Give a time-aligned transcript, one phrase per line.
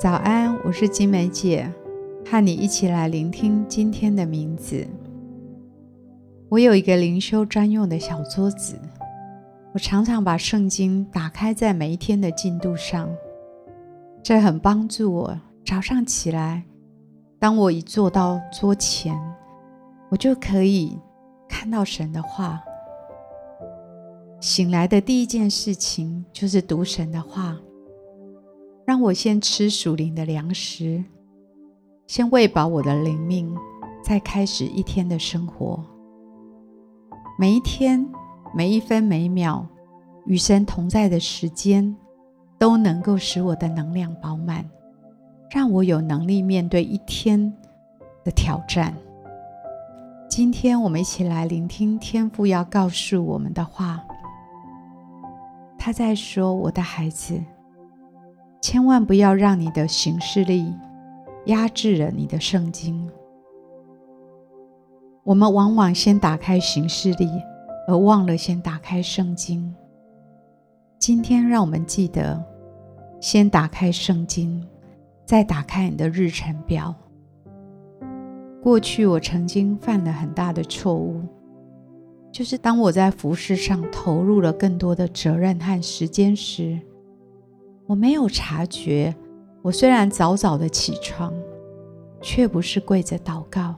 [0.00, 1.70] 早安，我是金梅姐，
[2.24, 4.88] 和你一起来聆听今天的名字。
[6.48, 8.80] 我有一个灵修专用的小桌子，
[9.74, 13.10] 我常常把圣经打开在每一天的进度上，
[14.22, 15.38] 这很帮助我。
[15.66, 16.64] 早上起来，
[17.38, 19.14] 当我一坐到桌前，
[20.08, 20.98] 我就可以
[21.46, 22.58] 看到神的话。
[24.40, 27.60] 醒来的第一件事情就是读神的话。
[28.90, 31.04] 让我先吃属灵的粮食，
[32.08, 33.56] 先喂饱我的灵命，
[34.02, 35.80] 再开始一天的生活。
[37.38, 38.04] 每一天，
[38.52, 39.64] 每一分每一秒，
[40.26, 41.96] 与神同在的时间，
[42.58, 44.68] 都能够使我的能量饱满，
[45.52, 47.54] 让我有能力面对一天
[48.24, 48.92] 的挑战。
[50.28, 54.04] 今天，我们一起来聆听天父要告诉我们的话。
[55.78, 57.40] 他在说：“我的孩子。”
[58.70, 60.72] 千万不要让你的行事力
[61.46, 63.10] 压制了你的圣经。
[65.24, 67.28] 我们往往先打开行事力，
[67.88, 69.74] 而忘了先打开圣经。
[71.00, 72.40] 今天让我们记得，
[73.20, 74.64] 先打开圣经，
[75.24, 76.94] 再打开你的日程表。
[78.62, 81.20] 过去我曾经犯了很大的错误，
[82.30, 86.78] 就是当我在服事上投入了更多的责任和时间时，
[87.90, 89.12] 我没有察觉，
[89.62, 91.34] 我虽然早早的起床，
[92.22, 93.74] 却不是跪着祷告，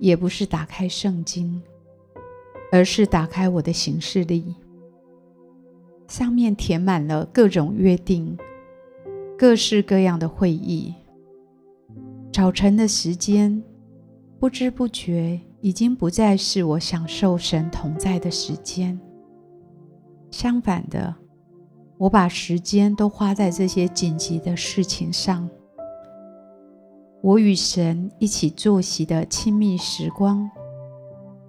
[0.00, 1.62] 也不是打开圣经，
[2.72, 4.56] 而是打开我的行事历，
[6.08, 8.36] 上面填满了各种约定，
[9.38, 10.92] 各式各样的会议。
[12.32, 13.62] 早晨的时间，
[14.40, 18.98] 不知不觉已经不再是我享受神同在的时间，
[20.32, 21.21] 相反的。
[22.02, 25.48] 我把时间都花在这些紧急的事情上，
[27.20, 30.50] 我与神一起作息的亲密时光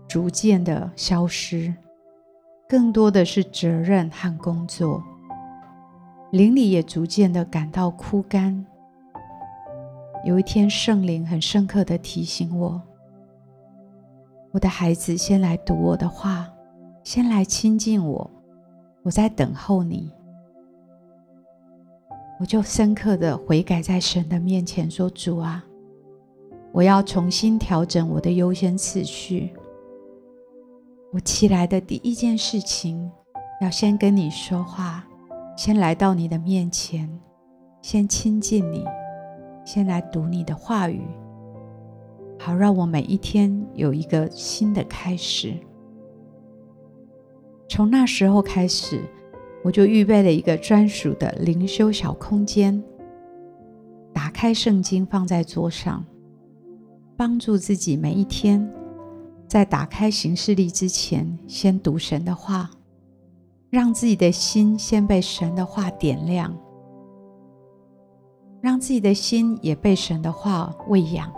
[0.07, 1.73] 逐渐的消失，
[2.69, 5.03] 更多的是责任和工作，
[6.29, 8.63] 灵里也逐渐的感到枯干。
[10.23, 12.79] 有一天，圣灵很深刻的提醒我
[14.53, 16.47] ：“我的孩子，先来读我的话，
[17.03, 18.29] 先来亲近我，
[19.01, 20.11] 我在等候你。”
[22.39, 25.63] 我就深刻的悔改，在神的面前说：“主啊，
[26.73, 29.53] 我要重新调整我的优先次序。
[31.11, 33.09] 我起来的第一件事情，
[33.61, 35.07] 要先跟你说话，
[35.55, 37.07] 先来到你的面前，
[37.81, 38.83] 先亲近你，
[39.63, 41.01] 先来读你的话语，
[42.39, 45.53] 好让我每一天有一个新的开始。
[47.69, 49.01] 从那时候开始。”
[49.63, 52.83] 我就预备了一个专属的灵修小空间，
[54.13, 56.03] 打开圣经放在桌上，
[57.15, 58.69] 帮助自己每一天
[59.47, 62.69] 在打开行事历之前，先读神的话，
[63.69, 66.53] 让自己的心先被神的话点亮，
[68.59, 71.31] 让自己的心也被神的话喂养，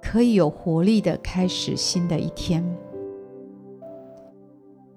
[0.00, 2.64] 可以有活力的开始新的一天。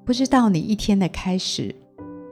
[0.09, 1.75] 不知道你一天的开始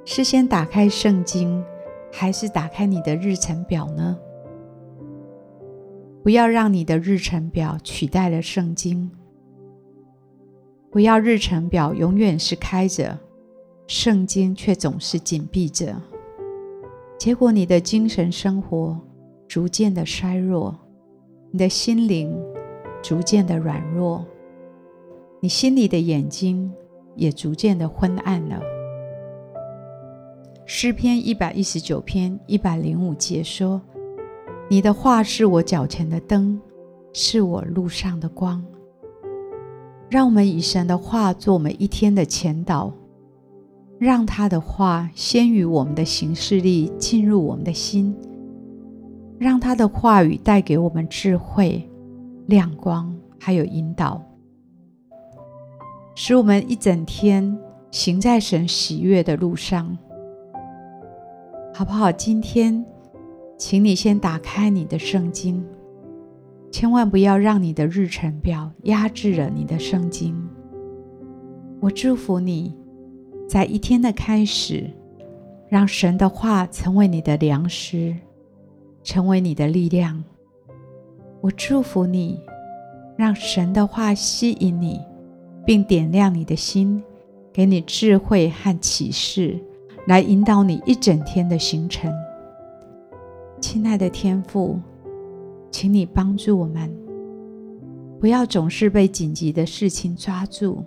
[0.04, 1.64] 是先打开圣经，
[2.12, 4.18] 还是打开你的日程表呢？
[6.24, 9.12] 不要让你的日程表取代了圣经，
[10.90, 13.16] 不要日程表永远是开着，
[13.86, 15.96] 圣经却总是紧闭着。
[17.20, 19.00] 结果你的精神生活
[19.48, 20.76] 逐渐的衰弱，
[21.52, 22.36] 你的心灵
[23.04, 24.26] 逐渐的软弱，
[25.40, 26.74] 你心里的眼睛。
[27.18, 28.62] 也逐渐的昏暗了。
[30.66, 33.82] 诗篇一百一十九篇一百零五节说
[34.70, 36.60] ：“你的话是我脚前的灯，
[37.14, 38.64] 是我路上的光。”
[40.10, 42.94] 让我们以神的话做我们一天的前导，
[43.98, 48.16] 让他的话先于我们的行事力进入我们的心，
[49.38, 51.86] 让他的话语带给我们智慧、
[52.46, 54.22] 亮光，还有引导。
[56.20, 57.56] 使我们一整天
[57.92, 59.96] 行在神喜悦的路上，
[61.72, 62.12] 好不好？
[62.12, 62.84] 今天，
[63.56, 65.64] 请你先打开你的圣经，
[66.72, 70.36] 千万不要让你的日程表压制了你的圣经。
[71.80, 72.76] 我祝福你，
[73.48, 74.90] 在一天的开始，
[75.70, 78.16] 让神的话成为你的粮食，
[79.04, 80.24] 成为你的力量。
[81.42, 82.42] 我祝福你，
[83.16, 85.00] 让神的话吸引你。
[85.68, 87.04] 并点亮你的心，
[87.52, 89.60] 给你智慧和启示，
[90.08, 92.10] 来引导你一整天的行程。
[93.60, 94.80] 亲爱的天父，
[95.70, 96.90] 请你帮助我们，
[98.18, 100.82] 不要总是被紧急的事情抓住。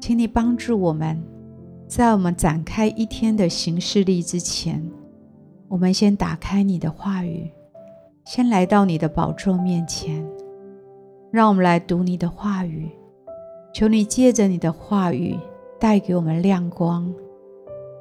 [0.00, 1.22] 请你帮助我们，
[1.86, 4.84] 在我们展开一天的行事历之前，
[5.68, 7.48] 我们先打开你的话语，
[8.24, 10.28] 先来到你的宝座面前，
[11.30, 12.90] 让我们来读你的话语。
[13.78, 15.38] 求你借着你的话语，
[15.78, 17.14] 带给我们亮光，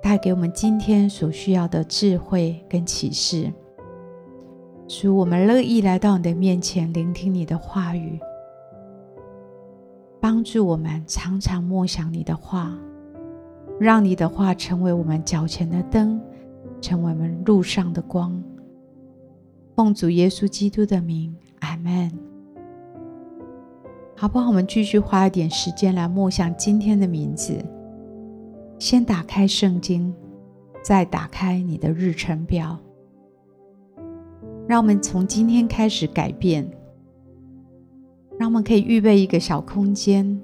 [0.01, 3.53] 带给我们今天所需要的智慧跟启示。
[4.87, 8.19] 主，我们乐意来到你的面前，聆听你的话语。
[10.19, 12.75] 帮助我们常常默想你的话，
[13.79, 16.19] 让你的话成为我们脚前的灯，
[16.81, 18.43] 成为我们路上的光。
[19.75, 22.26] 奉主耶稣基督的名，阿门。
[24.19, 24.47] 好不好？
[24.47, 27.55] 我们继续花一点时间来默想今天的名字。
[28.79, 30.11] 先打开圣经，
[30.83, 32.79] 再打开你的日程表。
[34.67, 36.67] 让我们从今天开始改变。
[38.39, 40.41] 让我们可以预备一个小空间，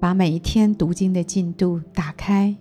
[0.00, 2.56] 把每一天读经的进度打开。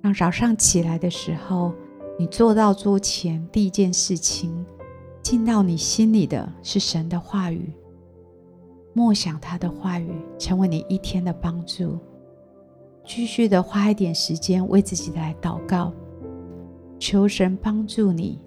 [0.00, 1.72] 让早上起来的时候，
[2.18, 4.66] 你坐到桌前，第一件事情
[5.22, 7.72] 进到你心里的是神的话语，
[8.92, 11.98] 默想他的话语，成为你一天的帮助。
[13.04, 15.92] 继续的花一点时间为自己来祷告，
[16.98, 18.38] 求神帮助你，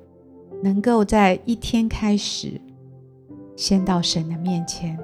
[0.61, 2.59] 能够在一天开始。
[3.55, 4.97] 先到神的面前，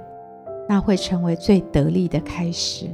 [0.67, 2.87] 那会成为最得力的开始，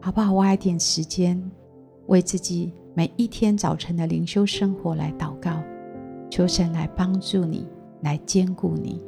[0.00, 0.34] 好不好？
[0.34, 1.42] 花一点时间，
[2.06, 5.62] 为自己每一天早晨的灵修生活来祷告，
[6.30, 7.66] 求神来帮助你，
[8.02, 9.02] 来坚固你。